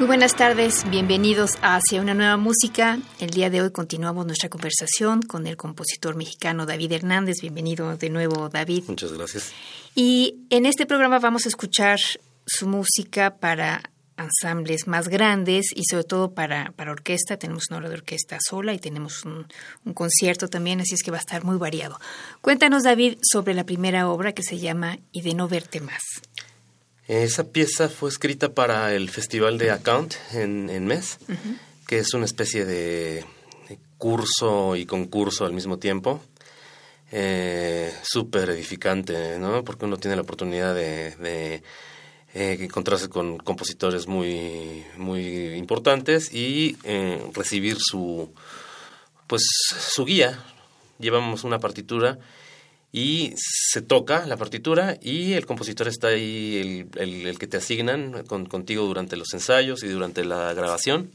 [0.00, 2.98] Muy buenas tardes, bienvenidos a Hacia una nueva música.
[3.18, 7.42] El día de hoy continuamos nuestra conversación con el compositor mexicano David Hernández.
[7.42, 8.84] Bienvenido de nuevo, David.
[8.88, 9.52] Muchas gracias.
[9.94, 11.98] Y en este programa vamos a escuchar
[12.46, 13.82] su música para
[14.16, 17.36] ensambles más grandes y sobre todo para, para orquesta.
[17.36, 19.46] Tenemos una hora de orquesta sola y tenemos un,
[19.84, 22.00] un, concierto también, así es que va a estar muy variado.
[22.40, 26.02] Cuéntanos, David, sobre la primera obra que se llama Y de no verte más.
[27.10, 31.58] Esa pieza fue escrita para el Festival de Account en, en Mes, uh -huh.
[31.88, 33.24] que es una especie de
[33.98, 36.20] curso y concurso al mismo tiempo.
[37.10, 39.64] Eh, Súper edificante, ¿no?
[39.64, 41.64] Porque uno tiene la oportunidad de, de
[42.32, 48.32] eh, encontrarse con compositores muy, muy importantes y eh, recibir su,
[49.26, 49.42] pues,
[49.96, 50.38] su guía.
[51.00, 52.20] Llevamos una partitura
[52.92, 57.56] y se toca la partitura y el compositor está ahí, el, el, el que te
[57.58, 61.12] asignan con, contigo durante los ensayos y durante la grabación.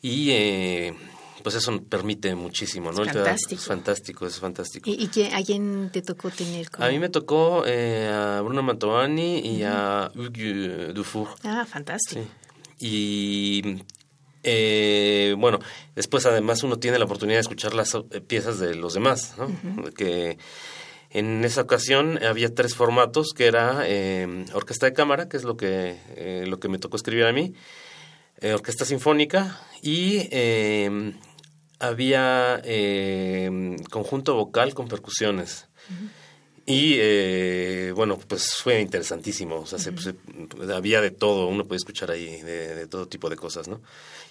[0.00, 0.94] Y eh,
[1.42, 3.02] pues eso permite muchísimo, ¿no?
[3.02, 3.60] Es fantástico.
[3.60, 4.90] Es fantástico, es fantástico.
[4.90, 6.70] ¿Y, y quién, a quién te tocó tener?
[6.70, 6.84] Como...
[6.84, 9.72] A mí me tocó eh, a Bruno Mantovani y uh -huh.
[9.72, 11.28] a Hugues Dufour.
[11.42, 12.20] Ah, fantástico.
[12.20, 12.28] Sí.
[12.78, 13.82] Y
[14.46, 15.58] eh, bueno,
[15.94, 19.46] después además uno tiene la oportunidad de escuchar las piezas de los demás, ¿no?
[19.46, 19.92] Uh -huh.
[19.92, 20.38] Que
[21.10, 25.56] en esa ocasión había tres formatos, que era eh, orquesta de cámara, que es lo
[25.56, 27.54] que, eh, lo que me tocó escribir a mí,
[28.40, 30.28] eh, orquesta sinfónica y
[31.78, 32.62] había
[33.90, 35.68] conjunto vocal con percusiones.
[35.88, 36.10] Uh -huh.
[36.68, 40.16] Y bueno, pues fue interesantísimo, o sea, uh -huh.
[40.66, 43.80] se, había de todo, uno puede escuchar ahí de, de, todo tipo de cosas, ¿no?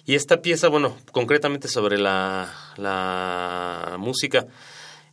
[0.06, 4.46] Y esta pieza, bueno, concretamente sobre la, la música,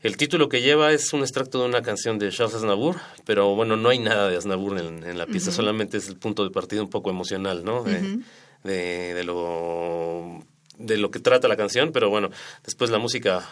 [0.04, 3.76] el título que lleva es un extracto de una canción de Charles Aznavour, pero bueno,
[3.76, 5.56] no hay nada de Aznavour en, en la pieza, uh -huh.
[5.56, 7.84] solamente es el punto de partida un poco emocional, ¿no?
[7.84, 8.24] De, uh -huh.
[8.64, 10.44] de, de, lo,
[10.78, 12.30] de lo que trata la canción, pero bueno,
[12.64, 13.50] después la música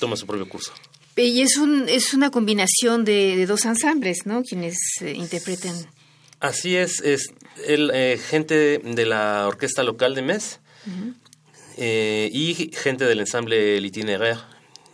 [0.00, 0.72] toma su propio curso.
[1.16, 4.42] Y es, un, es una combinación de, de dos ensambles, ¿no?
[4.42, 5.74] Quienes eh, interpretan.
[6.40, 7.28] Así es, es
[7.66, 11.14] el, eh, gente de la orquesta local de Metz uh -huh.
[11.76, 14.38] eh, y gente del ensamble L'Itinéraire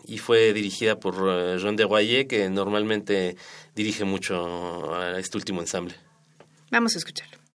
[0.06, 3.36] y fue dirigida por uh, Jean de Royer, que normalmente
[3.74, 5.94] dirige mucho a este último ensamble.
[6.70, 7.45] Vamos a escucharlo.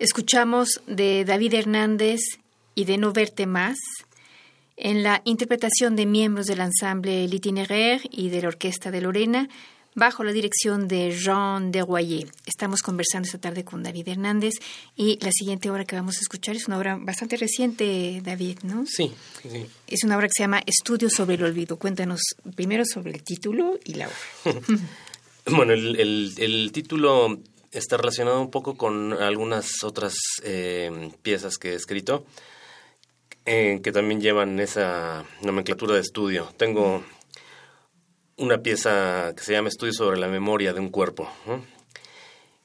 [0.00, 2.20] Escuchamos de David Hernández
[2.74, 3.76] y de No Verte Más
[4.78, 9.50] en la interpretación de miembros del ensamble L'Itinéraire y de la Orquesta de Lorena
[9.94, 12.30] bajo la dirección de Jean de Royer.
[12.46, 14.54] Estamos conversando esta tarde con David Hernández
[14.96, 18.86] y la siguiente obra que vamos a escuchar es una obra bastante reciente, David, ¿no?
[18.86, 19.66] Sí, sí.
[19.86, 21.78] Es una obra que se llama Estudios sobre el Olvido.
[21.78, 22.22] Cuéntanos
[22.56, 24.60] primero sobre el título y la obra.
[25.50, 27.38] bueno, el título
[27.70, 32.24] está relacionado un poco con algunas otras eh, piezas que he escrito
[33.46, 36.52] eh, que también llevan esa nomenclatura de estudio.
[36.56, 37.02] Tengo
[38.36, 41.30] una pieza que se llama Estudio sobre la memoria de un cuerpo.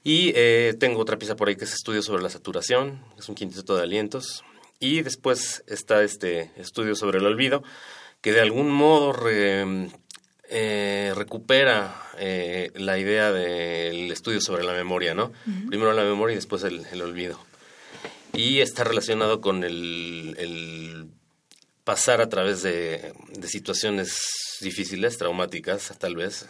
[0.04, 3.36] Y eh, tengo otra pieza por ahí que es Estudio sobre la saturación, es un
[3.36, 4.44] quinteto de alientos.
[4.80, 7.64] Y después está este Estudio sobre el olvido,
[8.22, 9.14] que de algún modo
[10.58, 15.34] eh, recupera eh, la idea del estudio sobre la memoria, ¿no?
[15.68, 17.38] Primero la memoria y después el, olvido.
[18.32, 21.10] Y está relacionado con el,
[21.84, 23.12] pasar a través de,
[23.44, 24.18] situaciones
[24.62, 26.48] difíciles, traumáticas, tal vez.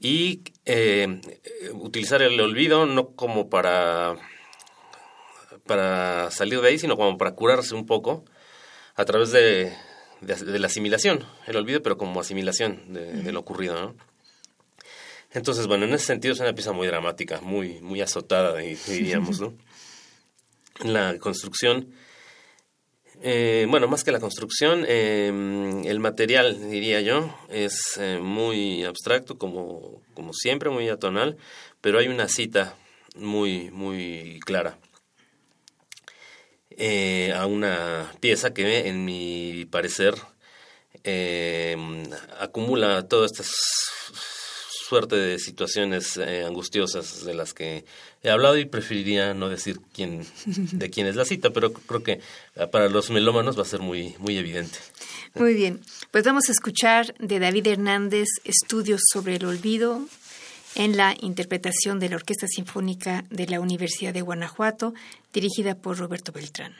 [0.00, 1.20] Y eh,
[1.74, 4.16] utilizar el olvido no como para,
[5.64, 8.24] para salir de ahí, sino como para curarse un poco
[8.96, 9.72] a través de,
[10.24, 13.94] de, la asimilación, el olvido, pero como asimilación de, lo ocurrido, ¿no?
[15.32, 19.54] Entonces, bueno, en ese sentido es una pieza muy dramática, muy, muy azotada, diríamos, ¿no?
[20.84, 21.92] La construcción,
[23.22, 29.38] eh, bueno, más que la construcción, em, el material, diría yo, es eh, muy abstracto,
[29.38, 31.36] como, como siempre, muy atonal,
[31.80, 32.76] pero hay una cita
[33.14, 34.78] muy, muy clara.
[36.76, 40.14] Eh, a una pieza que, en mi parecer,
[41.04, 41.76] eh,
[42.40, 43.44] acumula toda esta
[44.88, 47.84] suerte de situaciones eh, angustiosas de las que
[48.22, 52.20] he hablado y preferiría no decir quién de quién es la cita, pero creo que
[52.70, 54.78] para los melómanos va a ser muy muy evidente.
[55.34, 60.06] Muy bien, pues vamos a escuchar de David Hernández Estudios sobre el olvido
[60.74, 64.94] en la interpretación de la Orquesta Sinfónica de la Universidad de Guanajuato,
[65.32, 66.74] dirigida por Roberto Beltrán.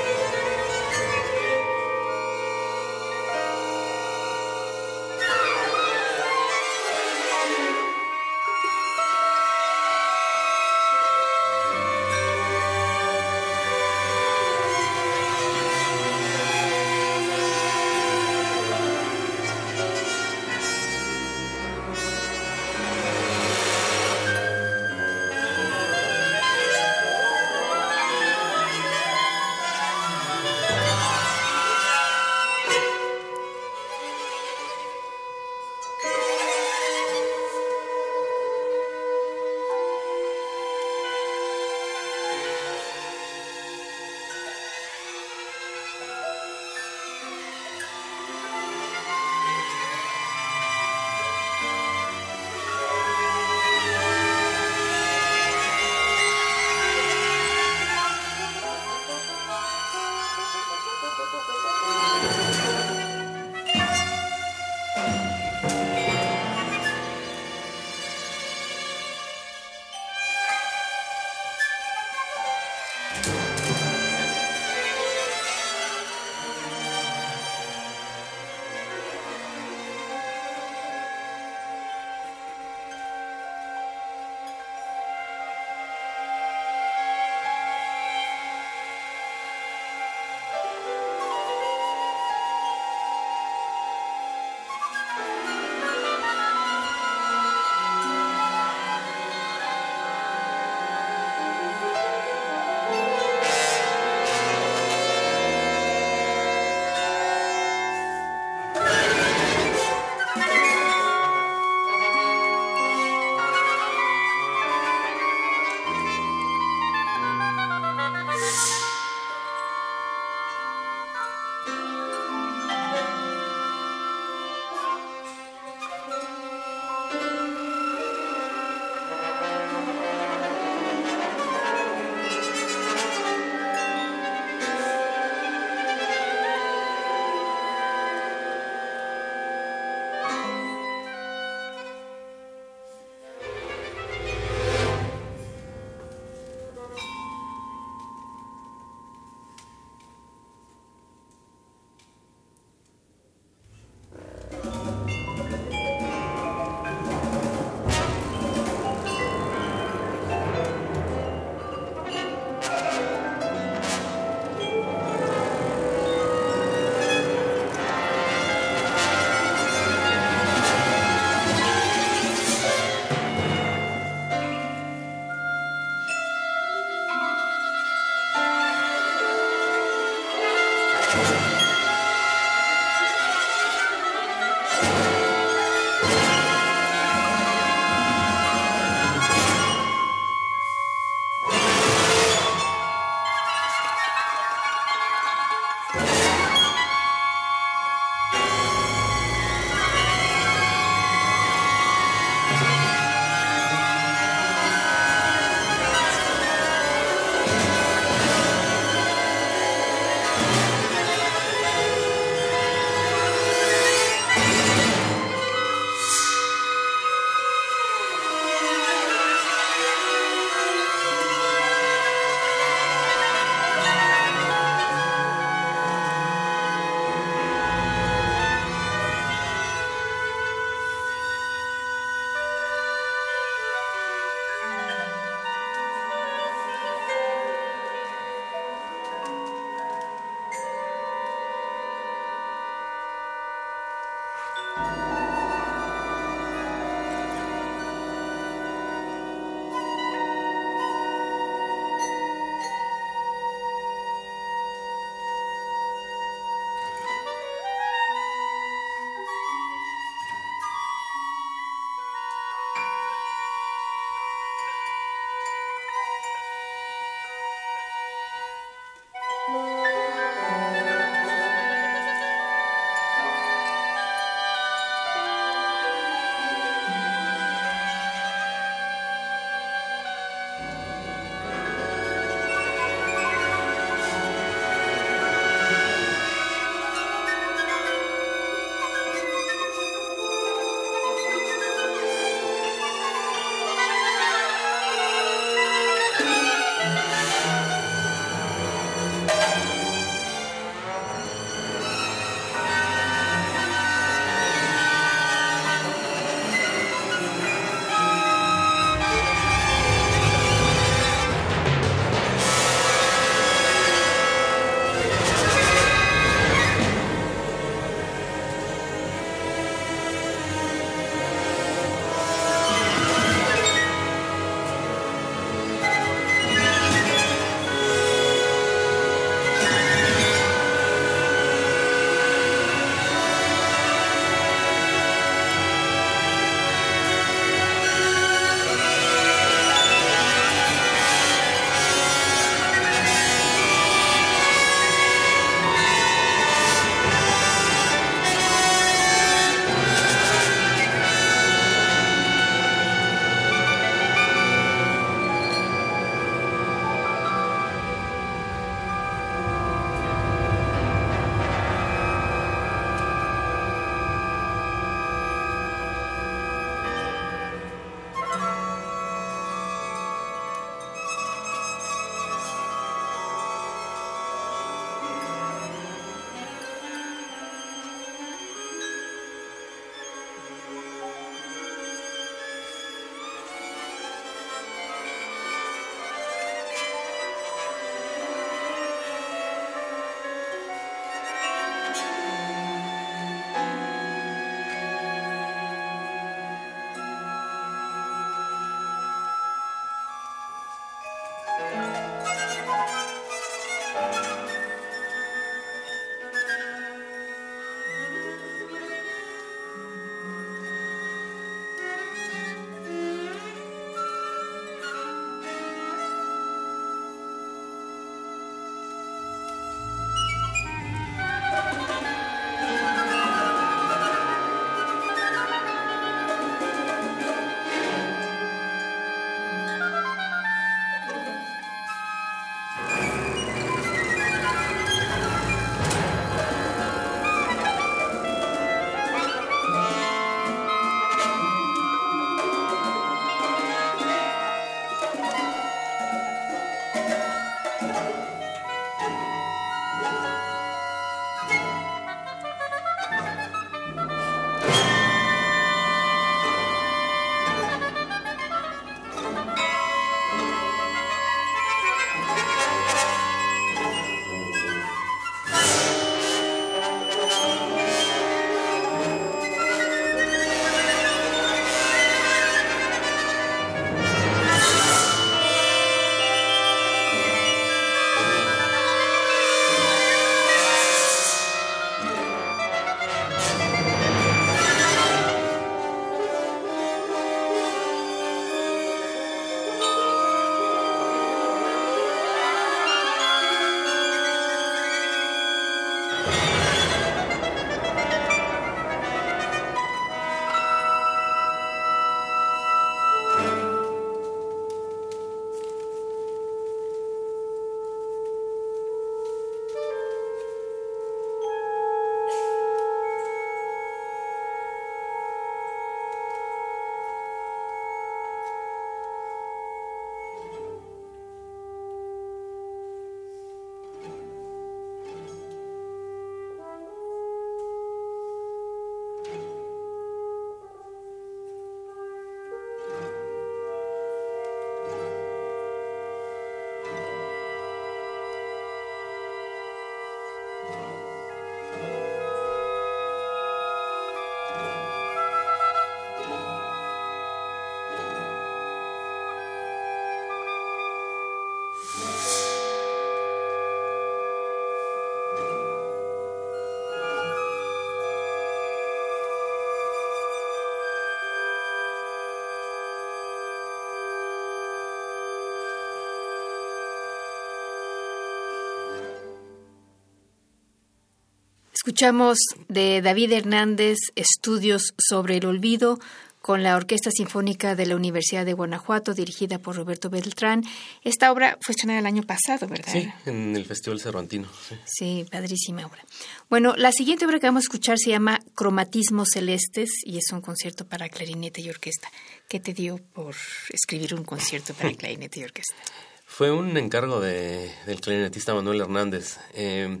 [571.92, 576.00] Escuchamos de David Hernández Estudios sobre el Olvido
[576.40, 580.64] con la Orquesta Sinfónica de la Universidad de Guanajuato, dirigida por Roberto Beltrán.
[581.04, 582.90] Esta obra fue estrenada el año pasado, ¿verdad?
[582.90, 584.48] Sí, en el Festival Cervantino.
[584.86, 585.26] Sí.
[585.30, 586.02] padrísima obra.
[586.48, 590.40] Bueno, la siguiente obra que vamos a escuchar se llama Cromatismos Celestes y es un
[590.40, 592.10] concierto para clarinete y orquesta.
[592.48, 593.34] ¿Qué te dio por
[593.68, 595.76] escribir un concierto para clarinete y orquesta?
[596.24, 599.36] Fue un encargo de, del clarinetista Manuel Hernández.
[599.52, 600.00] Eh,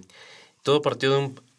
[0.62, 1.51] todo partió de un,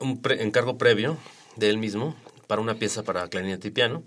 [0.00, 1.16] un encargo previo
[1.56, 2.14] de él mismo
[2.46, 4.02] para una pieza para clarinete y piano,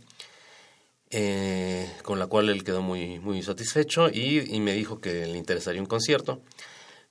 [1.09, 5.81] eh, con la cual él quedó muy, muy satisfecho y, me dijo que le interesaría
[5.81, 6.41] un concierto.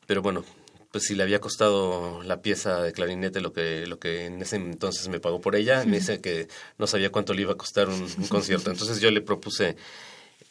[0.07, 0.45] Pero bueno,
[0.91, 4.57] pues si le había costado la pieza de clarinete lo que, lo que en ese
[4.57, 7.89] entonces me pagó por ella, me dice que no sabía cuánto le iba a costar
[7.89, 8.71] un, concierto.
[8.71, 9.77] Entonces yo le propuse,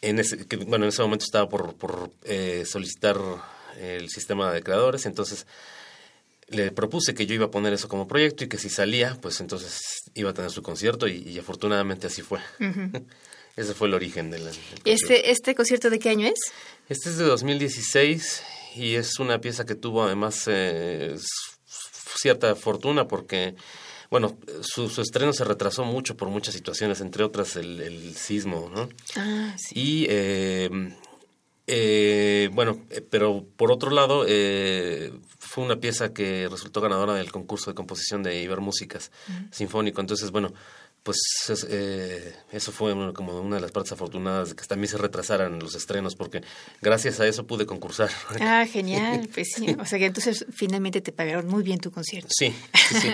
[0.01, 3.17] en ese, que, bueno, en ese momento estaba por, por eh, solicitar
[3.79, 5.47] el sistema de creadores, entonces
[6.49, 9.41] le propuse que yo iba a poner eso como proyecto y que si salía, pues
[9.41, 9.81] entonces
[10.13, 12.39] iba a tener su concierto y, afortunadamente así fue.
[13.55, 14.47] Ese fue el origen del,
[14.85, 16.39] ¿Este, ¿Este concierto de qué año es?
[16.89, 18.43] Este es de 2016
[18.75, 21.15] y es una pieza que tuvo además eh,
[21.65, 23.55] cierta fortuna porque,
[24.11, 28.89] bueno, su, estreno se retrasó mucho por muchas situaciones, entre otras el, sismo, ¿no?
[29.15, 29.73] Ah, sí.
[29.75, 30.69] Y eh,
[31.67, 37.31] eh, bueno, eh, pero por otro lado, eh, fue una pieza que resultó ganadora del
[37.31, 39.11] concurso de composición de Ibermúsicas
[39.51, 39.99] Sinfónico.
[39.99, 40.53] Entonces, bueno,
[41.07, 41.17] pues
[41.69, 45.73] eh, eso fue como una de las partes afortunadas de que también se retrasaran los
[45.73, 46.41] estrenos, porque
[46.81, 48.09] gracias a eso pude concursar.
[48.41, 49.73] Ah, genial, pues sí.
[49.79, 52.27] O sea que entonces finalmente te pagaron muy bien tu concierto.
[52.37, 52.53] Sí.
[52.73, 53.07] sí.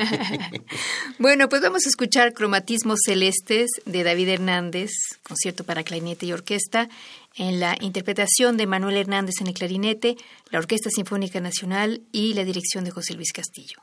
[1.19, 4.89] bueno, pues vamos a escuchar Cromatismos Celestes de David Hernández,
[5.21, 6.89] concierto para clarinete y orquesta,
[7.35, 10.17] en la interpretación de Manuel Hernández en el clarinete,
[10.51, 13.77] la Orquesta Sinfónica Nacional y la dirección de José Luis Castillo.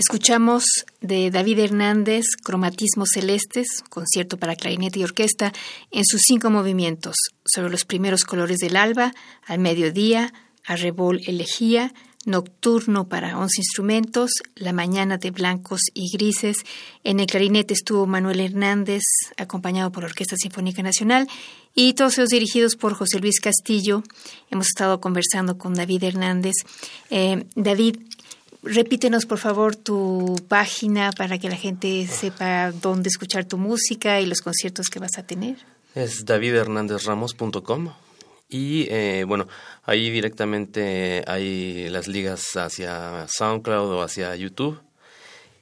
[0.00, 0.64] Escuchamos
[1.02, 5.52] de David Hernández Cromatismos Celestes, concierto para clarinete y orquesta,
[5.90, 9.12] en sus cinco movimientos, sobre los primeros colores del alba,
[9.46, 10.32] al mediodía,
[10.64, 11.92] arrebol elegía,
[12.24, 16.64] nocturno para once instrumentos, la mañana de blancos y grises.
[17.04, 19.02] En el clarinete estuvo Manuel Hernández,
[19.36, 21.28] acompañado por la Orquesta Sinfónica Nacional,
[21.74, 24.02] y todos ellos dirigidos por José Luis Castillo.
[24.50, 26.54] Hemos estado conversando con David Hernández.
[27.10, 27.96] Eh, David,
[28.62, 34.26] Repítenos, por favor, tu página para que la gente sepa dónde escuchar tu música y
[34.26, 35.56] los conciertos que vas a tener.
[35.94, 37.92] Es davidhernandezramos.com
[38.50, 39.48] y eh, bueno,
[39.84, 44.78] ahí directamente hay las ligas hacia SoundCloud o hacia YouTube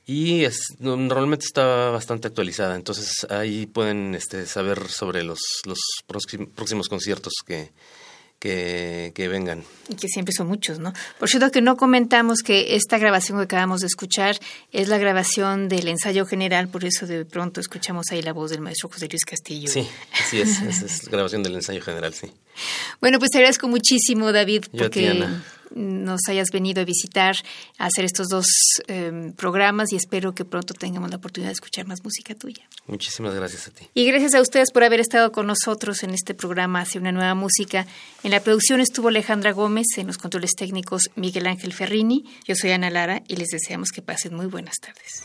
[0.05, 6.89] y es, normalmente está bastante actualizada, entonces ahí pueden este, saber sobre los, los próximos
[6.89, 7.73] conciertos que,
[8.39, 9.65] que, que, vengan.
[9.89, 10.93] Y que siempre son muchos, ¿no?
[11.19, 14.39] Por cierto que no comentamos que esta grabación que acabamos de escuchar
[14.73, 18.61] es la grabación del ensayo general, por eso de pronto escuchamos ahí la voz del
[18.61, 19.69] maestro José Luis Castillo.
[19.69, 22.31] Sí, así es, es la grabación del ensayo general, sí.
[23.01, 25.25] Bueno, pues te agradezco muchísimo, David, porque
[25.75, 27.37] nos hayas venido a visitar,
[27.79, 28.47] a hacer estos dos
[28.87, 32.69] em, programas y espero que pronto tengamos la oportunidad de escuchar más música tuya.
[32.87, 33.89] Muchísimas gracias a ti.
[33.95, 37.35] Y gracias a ustedes por haber estado con nosotros en este programa Hacia una nueva
[37.35, 37.87] música.
[38.23, 42.25] En la producción estuvo Alejandra Gómez, en los controles técnicos Miguel Ángel Ferrini.
[42.47, 45.25] Yo soy Ana Lara y les deseamos que pasen muy buenas tardes.